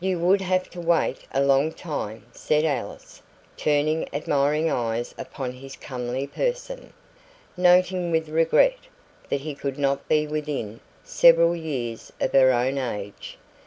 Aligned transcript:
"You 0.00 0.18
would 0.20 0.40
have 0.40 0.70
to 0.70 0.80
wait 0.80 1.26
a 1.30 1.42
long 1.42 1.72
time," 1.72 2.24
said 2.32 2.64
Alice, 2.64 3.20
turning 3.58 4.08
admiring 4.14 4.70
eyes 4.70 5.14
upon 5.18 5.52
his 5.52 5.76
comely 5.76 6.26
person, 6.26 6.94
noting 7.54 8.10
with 8.10 8.30
regret 8.30 8.78
that 9.28 9.42
he 9.42 9.54
could 9.54 9.78
not 9.78 10.08
be 10.08 10.26
within 10.26 10.80
several 11.04 11.54
years 11.54 12.10
of 12.18 12.32
her 12.32 12.50
own 12.50 12.78
age. 12.78 13.36